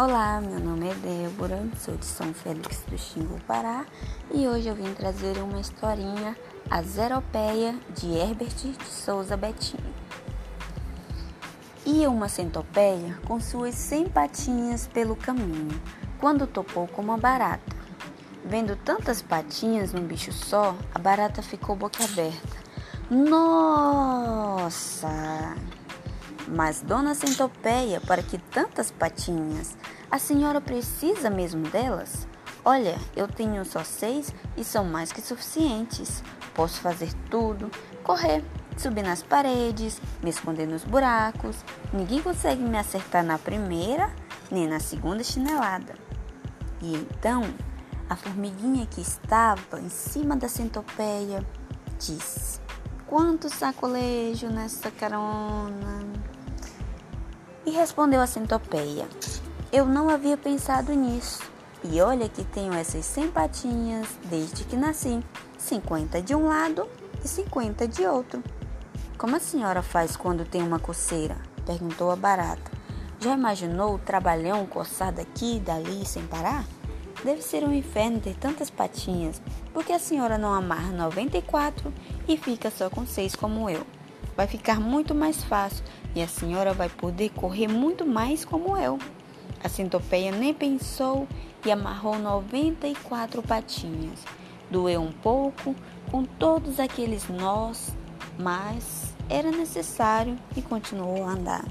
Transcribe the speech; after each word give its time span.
Olá, 0.00 0.40
meu 0.40 0.60
nome 0.60 0.88
é 0.90 0.94
Débora, 0.94 1.68
sou 1.76 1.96
de 1.96 2.06
São 2.06 2.32
Félix 2.32 2.84
do 2.88 2.96
Xingu, 2.96 3.36
Pará, 3.48 3.84
e 4.32 4.46
hoje 4.46 4.68
eu 4.68 4.74
vim 4.76 4.94
trazer 4.94 5.38
uma 5.38 5.58
historinha, 5.58 6.36
A 6.70 6.80
Zeropeia, 6.82 7.74
de 7.96 8.06
Herbert 8.12 8.54
de 8.54 8.84
Souza 8.84 9.36
Betinho. 9.36 9.92
Ia 11.84 12.08
uma 12.08 12.28
centopeia 12.28 13.18
com 13.26 13.40
suas 13.40 13.74
cem 13.74 14.08
patinhas 14.08 14.86
pelo 14.86 15.16
caminho, 15.16 15.82
quando 16.20 16.46
topou 16.46 16.86
com 16.86 17.02
uma 17.02 17.18
barata. 17.18 17.74
Vendo 18.44 18.76
tantas 18.76 19.20
patinhas 19.20 19.92
num 19.92 20.06
bicho 20.06 20.30
só, 20.32 20.76
a 20.94 20.98
barata 21.00 21.42
ficou 21.42 21.74
boca 21.74 22.04
aberta. 22.04 22.56
Nossa! 23.10 25.08
Mas, 26.50 26.80
dona 26.80 27.14
Centopeia, 27.14 28.00
para 28.00 28.22
que 28.22 28.38
tantas 28.38 28.90
patinhas? 28.90 29.76
A 30.10 30.18
senhora 30.18 30.60
precisa 30.60 31.28
mesmo 31.28 31.68
delas? 31.68 32.26
Olha, 32.64 32.98
eu 33.14 33.28
tenho 33.28 33.64
só 33.64 33.84
seis 33.84 34.34
e 34.56 34.64
são 34.64 34.84
mais 34.84 35.12
que 35.12 35.20
suficientes. 35.20 36.22
Posso 36.54 36.80
fazer 36.80 37.12
tudo: 37.30 37.70
correr, 38.02 38.42
subir 38.76 39.02
nas 39.02 39.22
paredes, 39.22 40.00
me 40.22 40.30
esconder 40.30 40.66
nos 40.66 40.84
buracos. 40.84 41.56
Ninguém 41.92 42.22
consegue 42.22 42.62
me 42.62 42.78
acertar 42.78 43.22
na 43.22 43.38
primeira 43.38 44.10
nem 44.50 44.66
na 44.66 44.80
segunda 44.80 45.22
chinelada. 45.22 45.94
E 46.80 46.94
então, 46.94 47.42
a 48.08 48.16
formiguinha 48.16 48.86
que 48.86 49.02
estava 49.02 49.78
em 49.80 49.90
cima 49.90 50.34
da 50.34 50.48
centopeia 50.48 51.46
disse: 51.98 52.58
Quanto 53.06 53.48
sacolejo 53.50 54.48
nessa 54.48 54.90
carona! 54.90 56.07
E 57.68 57.70
respondeu 57.70 58.22
a 58.22 58.26
centopeia: 58.26 59.06
Eu 59.70 59.84
não 59.84 60.08
havia 60.08 60.38
pensado 60.38 60.94
nisso. 60.94 61.42
E 61.84 62.00
olha 62.00 62.26
que 62.26 62.42
tenho 62.42 62.72
essas 62.72 63.04
100 63.04 63.30
patinhas 63.30 64.08
desde 64.24 64.64
que 64.64 64.74
nasci: 64.74 65.22
50 65.58 66.22
de 66.22 66.34
um 66.34 66.48
lado 66.48 66.88
e 67.22 67.28
50 67.28 67.86
de 67.86 68.06
outro. 68.06 68.42
Como 69.18 69.36
a 69.36 69.38
senhora 69.38 69.82
faz 69.82 70.16
quando 70.16 70.48
tem 70.48 70.62
uma 70.62 70.78
coceira? 70.78 71.36
perguntou 71.66 72.10
a 72.10 72.16
barata. 72.16 72.70
Já 73.20 73.34
imaginou 73.34 73.96
o 73.96 73.98
trabalhão 73.98 74.64
coçar 74.64 75.12
daqui 75.12 75.56
e 75.56 75.60
dali 75.60 76.06
sem 76.06 76.26
parar? 76.26 76.64
Deve 77.22 77.42
ser 77.42 77.64
um 77.64 77.74
inferno 77.74 78.18
ter 78.18 78.34
tantas 78.34 78.70
patinhas. 78.70 79.42
Por 79.74 79.84
que 79.84 79.92
a 79.92 79.98
senhora 79.98 80.38
não 80.38 80.54
amarra 80.54 80.90
94 80.90 81.92
e 82.26 82.38
fica 82.38 82.70
só 82.70 82.88
com 82.88 83.06
seis 83.06 83.36
como 83.36 83.68
eu? 83.68 83.84
Vai 84.38 84.46
ficar 84.46 84.78
muito 84.78 85.16
mais 85.16 85.42
fácil 85.42 85.84
e 86.14 86.22
a 86.22 86.28
senhora 86.28 86.72
vai 86.72 86.88
poder 86.88 87.30
correr 87.30 87.66
muito 87.66 88.06
mais 88.06 88.44
como 88.44 88.76
eu. 88.76 88.96
A 89.64 89.68
centopeia 89.68 90.30
nem 90.30 90.54
pensou 90.54 91.26
e 91.66 91.72
amarrou 91.72 92.16
94 92.20 93.42
patinhas. 93.42 94.24
Doeu 94.70 95.02
um 95.02 95.10
pouco 95.10 95.74
com 96.08 96.22
todos 96.22 96.78
aqueles 96.78 97.28
nós, 97.28 97.92
mas 98.38 99.12
era 99.28 99.50
necessário 99.50 100.38
e 100.56 100.62
continuou 100.62 101.24
a 101.24 101.32
andar. 101.32 101.64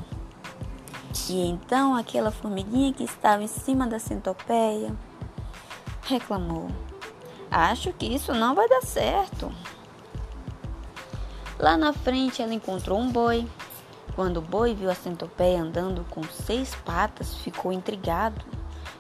E 1.30 1.48
então 1.48 1.96
aquela 1.96 2.32
formiguinha 2.32 2.92
que 2.92 3.06
estava 3.06 3.42
em 3.42 3.48
cima 3.48 3.88
da 3.88 3.98
centopeia 3.98 4.94
reclamou: 6.02 6.68
Acho 7.50 7.94
que 7.94 8.14
isso 8.14 8.34
não 8.34 8.54
vai 8.54 8.68
dar 8.68 8.82
certo. 8.82 9.50
Lá 11.60 11.76
na 11.76 11.92
frente 11.92 12.42
ela 12.42 12.54
encontrou 12.54 13.00
um 13.00 13.12
boi. 13.12 13.48
Quando 14.16 14.38
o 14.38 14.42
boi 14.42 14.76
viu 14.76 14.90
a 14.92 14.96
centopeia 14.96 15.62
andando 15.62 16.06
com 16.10 16.24
seis 16.24 16.76
patas, 16.86 17.36
ficou 17.36 17.72
intrigado. 17.72 18.46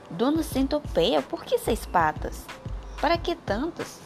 Dona 0.09 0.41
Centopeia, 0.41 1.21
por 1.21 1.43
que 1.43 1.57
seis 1.57 1.85
patas? 1.85 2.45
Para 2.99 3.17
que 3.17 3.35
tantas? 3.35 3.99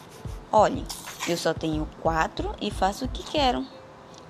Olhe, 0.50 0.84
eu 1.26 1.36
só 1.36 1.54
tenho 1.54 1.88
quatro 2.00 2.54
e 2.60 2.70
faço 2.70 3.06
o 3.06 3.08
que 3.08 3.22
quero. 3.22 3.64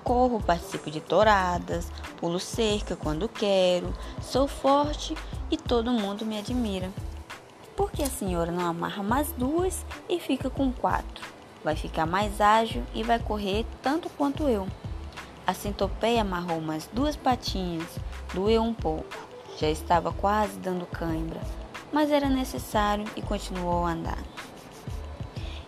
Corro, 0.03 0.41
participo 0.41 0.91
de 0.91 1.01
touradas, 1.01 1.91
pulo 2.17 2.39
cerca 2.39 2.95
quando 2.95 3.27
quero, 3.27 3.93
sou 4.21 4.47
forte 4.47 5.15
e 5.49 5.57
todo 5.57 5.91
mundo 5.91 6.25
me 6.25 6.37
admira. 6.37 6.91
Por 7.75 7.91
que 7.91 8.03
a 8.03 8.09
senhora 8.09 8.51
não 8.51 8.65
amarra 8.65 9.01
mais 9.01 9.31
duas 9.33 9.85
e 10.07 10.19
fica 10.19 10.49
com 10.49 10.71
quatro? 10.71 11.32
Vai 11.63 11.75
ficar 11.75 12.05
mais 12.05 12.41
ágil 12.41 12.83
e 12.93 13.03
vai 13.03 13.19
correr 13.19 13.65
tanto 13.81 14.09
quanto 14.09 14.49
eu. 14.49 14.67
A 15.45 15.53
centopeia 15.53 16.21
amarrou 16.21 16.61
mais 16.61 16.89
duas 16.91 17.15
patinhas, 17.15 17.87
doeu 18.33 18.61
um 18.61 18.73
pouco. 18.73 19.17
Já 19.57 19.69
estava 19.69 20.11
quase 20.11 20.57
dando 20.57 20.85
cãibra, 20.85 21.39
mas 21.91 22.11
era 22.11 22.29
necessário 22.29 23.05
e 23.15 23.21
continuou 23.21 23.85
a 23.85 23.91
andar. 23.91 24.23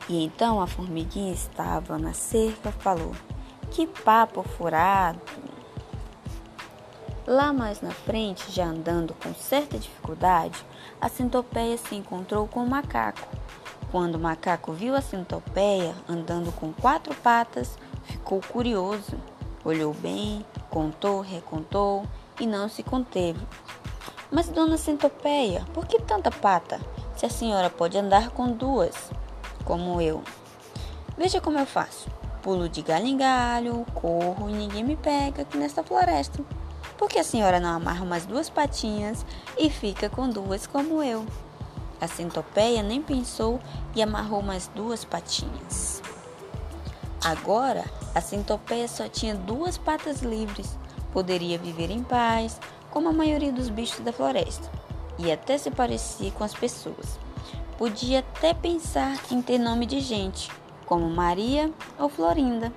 E 0.07 0.23
então 0.23 0.61
a 0.61 0.67
formiguinha 0.67 1.33
estava 1.33 1.97
na 1.97 2.13
cerca 2.13 2.71
falou: 2.71 3.13
Que 3.71 3.87
papo 3.87 4.43
furado! 4.43 5.19
Lá 7.27 7.51
mais 7.51 7.81
na 7.81 7.89
frente, 7.89 8.51
já 8.51 8.65
andando 8.65 9.15
com 9.15 9.33
certa 9.33 9.79
dificuldade, 9.79 10.63
a 11.01 11.09
centopeia 11.09 11.75
se 11.75 11.95
encontrou 11.95 12.47
com 12.47 12.63
o 12.63 12.69
macaco. 12.69 13.27
Quando 13.95 14.15
o 14.15 14.19
macaco 14.19 14.73
viu 14.73 14.93
a 14.93 14.99
centopeia 14.99 15.95
andando 16.05 16.51
com 16.51 16.73
quatro 16.73 17.15
patas, 17.15 17.77
ficou 18.03 18.41
curioso. 18.41 19.17
Olhou 19.63 19.93
bem, 19.93 20.45
contou, 20.69 21.21
recontou 21.21 22.03
e 22.37 22.45
não 22.45 22.67
se 22.67 22.83
conteve. 22.83 23.39
Mas, 24.29 24.49
dona 24.49 24.75
centopeia, 24.75 25.65
por 25.73 25.87
que 25.87 26.01
tanta 26.01 26.29
pata? 26.29 26.77
Se 27.15 27.25
a 27.25 27.29
senhora 27.29 27.69
pode 27.69 27.97
andar 27.97 28.31
com 28.31 28.51
duas, 28.51 29.13
como 29.63 30.01
eu. 30.01 30.21
Veja 31.17 31.39
como 31.39 31.57
eu 31.57 31.65
faço. 31.65 32.09
Pulo 32.41 32.67
de 32.67 32.81
galho 32.81 33.05
em 33.05 33.15
galho, 33.15 33.85
corro 33.93 34.49
e 34.49 34.53
ninguém 34.53 34.83
me 34.83 34.97
pega 34.97 35.43
aqui 35.43 35.57
nesta 35.57 35.83
floresta. 35.83 36.43
Por 36.97 37.07
que 37.07 37.17
a 37.17 37.23
senhora 37.23 37.61
não 37.61 37.69
amarra 37.69 38.03
umas 38.03 38.25
duas 38.25 38.49
patinhas 38.49 39.25
e 39.57 39.69
fica 39.69 40.09
com 40.09 40.29
duas 40.29 40.67
como 40.67 41.01
eu? 41.01 41.25
A 41.99 42.07
centopeia 42.07 42.83
nem 42.83 43.01
pensou 43.01 43.59
e 43.95 44.01
amarrou 44.01 44.41
mais 44.41 44.69
duas 44.75 45.05
patinhas. 45.05 46.01
Agora, 47.23 47.85
a 48.13 48.21
centopeia 48.21 48.87
só 48.87 49.07
tinha 49.07 49.33
duas 49.33 49.77
patas 49.77 50.21
livres. 50.21 50.77
Poderia 51.11 51.57
viver 51.57 51.89
em 51.89 52.03
paz, 52.03 52.59
como 52.91 53.09
a 53.09 53.13
maioria 53.13 53.51
dos 53.51 53.69
bichos 53.69 53.99
da 54.01 54.13
floresta, 54.13 54.69
e 55.17 55.31
até 55.31 55.57
se 55.57 55.71
parecia 55.71 56.31
com 56.31 56.43
as 56.43 56.53
pessoas. 56.53 57.17
Podia 57.77 58.19
até 58.19 58.53
pensar 58.53 59.19
em 59.31 59.41
ter 59.41 59.57
nome 59.57 59.85
de 59.85 59.99
gente, 59.99 60.51
como 60.85 61.09
Maria 61.09 61.73
ou 61.97 62.07
Florinda. 62.07 62.71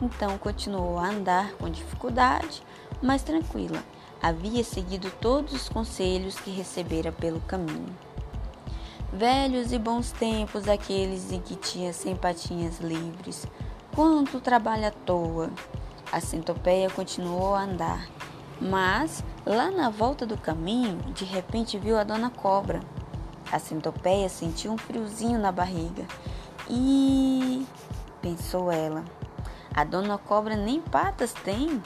Então 0.00 0.38
continuou 0.38 0.98
a 0.98 1.08
andar 1.08 1.52
com 1.52 1.68
dificuldade, 1.68 2.62
mas 3.02 3.22
tranquila. 3.22 3.82
Havia 4.22 4.64
seguido 4.64 5.10
todos 5.20 5.52
os 5.52 5.68
conselhos 5.68 6.38
que 6.40 6.50
recebera 6.50 7.12
pelo 7.12 7.40
caminho. 7.40 7.94
Velhos 9.12 9.72
e 9.72 9.78
bons 9.78 10.10
tempos 10.10 10.66
aqueles 10.66 11.32
em 11.32 11.38
que 11.38 11.54
tinha 11.54 11.92
cem 11.92 12.16
patinhas 12.16 12.80
livres. 12.80 13.46
Quanto 13.94 14.40
trabalho 14.40 14.86
à 14.86 14.90
toa! 14.90 15.50
A 16.10 16.18
centopeia 16.18 16.88
continuou 16.88 17.54
a 17.54 17.64
andar, 17.64 18.08
mas 18.58 19.22
lá 19.44 19.70
na 19.70 19.90
volta 19.90 20.24
do 20.24 20.38
caminho, 20.38 20.96
de 21.12 21.26
repente 21.26 21.76
viu 21.76 21.98
a 21.98 22.04
dona 22.04 22.30
cobra. 22.30 22.80
A 23.52 23.58
centopeia 23.58 24.30
sentiu 24.30 24.72
um 24.72 24.78
friozinho 24.78 25.38
na 25.38 25.52
barriga. 25.52 26.06
E 26.70 27.66
pensou 28.22 28.72
ela, 28.72 29.04
a 29.74 29.84
dona 29.84 30.16
cobra 30.16 30.56
nem 30.56 30.80
patas 30.80 31.34
tem. 31.34 31.82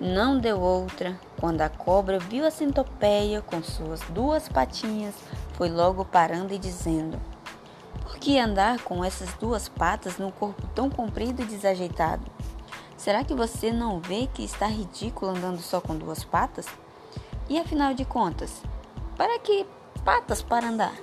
Não 0.00 0.36
deu 0.36 0.60
outra. 0.60 1.16
Quando 1.38 1.60
a 1.60 1.68
cobra 1.68 2.18
viu 2.18 2.44
a 2.44 2.50
centopeia 2.50 3.40
com 3.40 3.62
suas 3.62 4.00
duas 4.10 4.48
patinhas, 4.48 5.14
foi 5.62 5.70
logo 5.70 6.04
parando 6.04 6.52
e 6.52 6.58
dizendo: 6.58 7.20
Por 8.02 8.16
que 8.16 8.36
andar 8.36 8.82
com 8.82 9.04
essas 9.04 9.32
duas 9.34 9.68
patas 9.68 10.18
num 10.18 10.32
corpo 10.32 10.66
tão 10.74 10.90
comprido 10.90 11.40
e 11.40 11.44
desajeitado? 11.44 12.28
Será 12.96 13.22
que 13.22 13.32
você 13.32 13.70
não 13.70 14.00
vê 14.00 14.26
que 14.26 14.42
está 14.42 14.66
ridículo 14.66 15.30
andando 15.30 15.60
só 15.60 15.80
com 15.80 15.94
duas 15.96 16.24
patas? 16.24 16.66
E 17.48 17.60
afinal 17.60 17.94
de 17.94 18.04
contas, 18.04 18.60
para 19.16 19.38
que 19.38 19.64
patas 20.04 20.42
para 20.42 20.66
andar? 20.66 20.96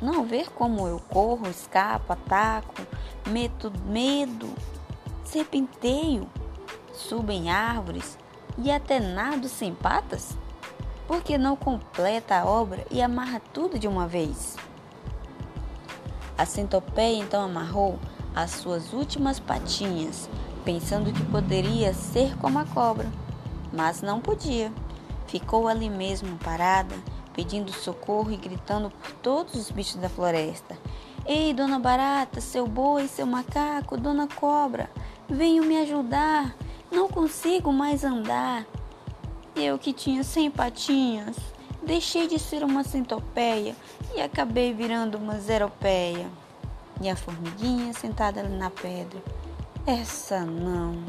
Não 0.00 0.22
ver 0.24 0.48
como 0.52 0.86
eu 0.86 1.00
corro, 1.00 1.48
escapo, 1.48 2.12
ataco, 2.12 2.86
meto 3.26 3.72
medo, 3.86 4.48
serpenteio? 5.24 6.30
suba 6.92 7.32
em 7.32 7.50
árvores 7.50 8.16
e 8.56 8.70
até 8.70 9.00
nado 9.00 9.48
sem 9.48 9.74
patas? 9.74 10.36
Por 11.12 11.22
que 11.22 11.36
não 11.36 11.54
completa 11.54 12.38
a 12.38 12.46
obra 12.46 12.86
e 12.90 13.02
amarra 13.02 13.38
tudo 13.52 13.78
de 13.78 13.86
uma 13.86 14.08
vez? 14.08 14.56
A 16.38 16.46
centopeia 16.46 17.20
então 17.20 17.44
amarrou 17.44 17.98
as 18.34 18.52
suas 18.52 18.94
últimas 18.94 19.38
patinhas, 19.38 20.26
pensando 20.64 21.12
que 21.12 21.22
poderia 21.26 21.92
ser 21.92 22.34
como 22.38 22.58
a 22.58 22.64
cobra, 22.64 23.12
mas 23.70 24.00
não 24.00 24.20
podia. 24.20 24.72
Ficou 25.26 25.68
ali 25.68 25.90
mesmo 25.90 26.38
parada, 26.38 26.94
pedindo 27.34 27.70
socorro 27.70 28.32
e 28.32 28.36
gritando 28.38 28.88
por 28.88 29.12
todos 29.16 29.52
os 29.54 29.70
bichos 29.70 29.96
da 29.96 30.08
floresta. 30.08 30.78
Ei, 31.26 31.52
dona 31.52 31.78
Barata, 31.78 32.40
seu 32.40 32.66
boi, 32.66 33.06
seu 33.06 33.26
macaco, 33.26 33.98
dona 33.98 34.26
Cobra, 34.26 34.88
venham 35.28 35.66
me 35.66 35.76
ajudar. 35.76 36.56
Não 36.90 37.06
consigo 37.06 37.70
mais 37.70 38.02
andar. 38.02 38.64
Eu 39.54 39.78
que 39.78 39.92
tinha 39.92 40.24
cem 40.24 40.50
patinhas, 40.50 41.36
deixei 41.82 42.26
de 42.26 42.38
ser 42.38 42.64
uma 42.64 42.82
centopeia 42.82 43.76
e 44.14 44.20
acabei 44.20 44.72
virando 44.72 45.18
uma 45.18 45.38
zeropeia. 45.38 46.26
E 47.02 47.10
a 47.10 47.14
formiguinha 47.14 47.92
sentada 47.92 48.40
ali 48.40 48.56
na 48.56 48.70
pedra. 48.70 49.20
Essa 49.86 50.40
não. 50.40 51.04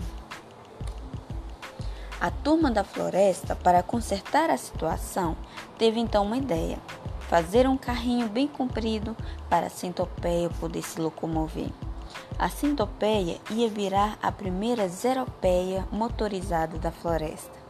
A 2.20 2.32
turma 2.32 2.70
da 2.70 2.84
floresta, 2.84 3.56
para 3.56 3.82
consertar 3.82 4.50
a 4.50 4.58
situação, 4.58 5.38
teve 5.78 6.02
então 6.02 6.26
uma 6.26 6.38
ideia: 6.38 6.80
fazer 7.30 7.66
um 7.66 7.78
carrinho 7.78 8.28
bem 8.28 8.48
comprido 8.48 9.16
para 9.50 9.68
a 9.68 9.70
centopeia 9.70 10.50
poder 10.60 10.82
se 10.84 11.00
locomover. 11.00 11.70
A 12.38 12.50
centopeia 12.50 13.40
ia 13.52 13.70
virar 13.70 14.18
a 14.22 14.32
primeira 14.32 14.88
zeropeia 14.90 15.88
motorizada 15.92 16.78
da 16.78 16.92
floresta. 16.92 17.63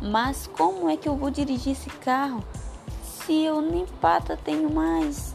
Mas 0.00 0.46
como 0.46 0.88
é 0.88 0.96
que 0.96 1.08
eu 1.08 1.16
vou 1.16 1.30
dirigir 1.30 1.72
esse 1.72 1.90
carro 1.90 2.44
se 3.02 3.44
eu 3.44 3.60
nem 3.60 3.86
pata 3.86 4.36
tenho 4.36 4.72
mais? 4.72 5.34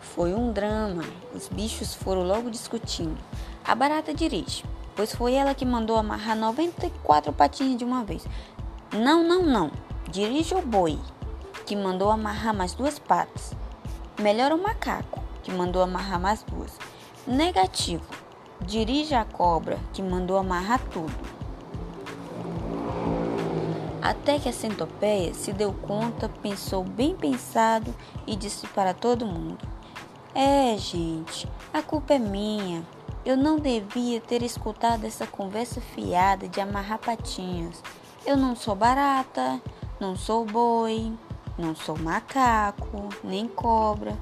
Foi 0.00 0.34
um 0.34 0.52
drama. 0.52 1.04
Os 1.34 1.48
bichos 1.48 1.94
foram 1.94 2.22
logo 2.22 2.50
discutindo. 2.50 3.18
A 3.64 3.74
barata 3.74 4.14
dirige 4.14 4.64
pois 4.96 5.14
foi 5.14 5.34
ela 5.34 5.54
que 5.54 5.64
mandou 5.66 5.96
amarrar 5.96 6.34
94 6.34 7.32
patinhas 7.32 7.76
de 7.76 7.84
uma 7.84 8.02
vez. 8.02 8.26
Não, 8.92 9.22
não, 9.22 9.42
não. 9.42 9.70
Dirige 10.10 10.54
o 10.54 10.62
boi, 10.62 10.98
que 11.66 11.76
mandou 11.76 12.10
amarrar 12.10 12.54
mais 12.54 12.72
duas 12.72 12.98
patas. 12.98 13.52
Melhor 14.18 14.50
o 14.52 14.58
macaco, 14.58 15.22
que 15.42 15.52
mandou 15.52 15.82
amarrar 15.82 16.18
mais 16.18 16.42
duas. 16.42 16.78
Negativo. 17.26 18.06
Dirige 18.62 19.14
a 19.14 19.24
cobra, 19.24 19.78
que 19.92 20.02
mandou 20.02 20.38
amarrar 20.38 20.80
tudo. 20.90 21.35
Até 24.06 24.38
que 24.38 24.48
a 24.48 24.52
centopeia 24.52 25.34
se 25.34 25.52
deu 25.52 25.72
conta, 25.72 26.28
pensou 26.40 26.84
bem 26.84 27.16
pensado 27.16 27.92
e 28.24 28.36
disse 28.36 28.64
para 28.68 28.94
todo 28.94 29.26
mundo: 29.26 29.58
É, 30.32 30.78
gente, 30.78 31.48
a 31.74 31.82
culpa 31.82 32.14
é 32.14 32.18
minha. 32.20 32.86
Eu 33.24 33.36
não 33.36 33.58
devia 33.58 34.20
ter 34.20 34.44
escutado 34.44 35.04
essa 35.04 35.26
conversa 35.26 35.80
fiada 35.80 36.46
de 36.46 36.60
amarrar 36.60 37.00
patinhas. 37.00 37.82
Eu 38.24 38.36
não 38.36 38.54
sou 38.54 38.76
barata, 38.76 39.60
não 39.98 40.14
sou 40.14 40.44
boi, 40.44 41.12
não 41.58 41.74
sou 41.74 41.98
macaco, 41.98 43.08
nem 43.24 43.48
cobra. 43.48 44.16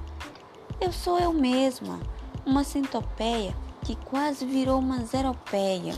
Eu 0.80 0.94
sou 0.94 1.18
eu 1.18 1.30
mesma, 1.30 2.00
uma 2.46 2.64
centopeia 2.64 3.54
que 3.82 3.96
quase 3.96 4.46
virou 4.46 4.78
uma 4.78 5.04
zeropeia. 5.04 5.94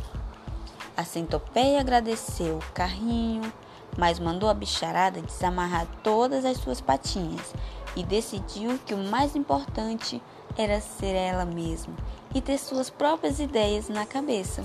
A 0.96 1.04
centopeia 1.04 1.78
agradeceu 1.78 2.56
o 2.56 2.72
carrinho, 2.72 3.52
mas 3.96 4.18
mandou 4.18 4.48
a 4.48 4.54
bicharada 4.54 5.22
desamarrar 5.22 5.86
todas 6.02 6.44
as 6.44 6.58
suas 6.58 6.80
patinhas 6.80 7.54
e 7.94 8.02
decidiu 8.02 8.78
que 8.84 8.94
o 8.94 8.98
mais 8.98 9.34
importante 9.34 10.22
era 10.56 10.80
ser 10.80 11.14
ela 11.14 11.44
mesma 11.44 11.94
e 12.34 12.40
ter 12.40 12.58
suas 12.58 12.90
próprias 12.90 13.40
ideias 13.40 13.88
na 13.88 14.04
cabeça. 14.04 14.62